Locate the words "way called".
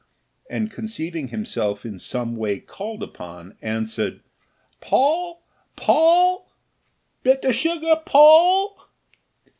2.35-3.03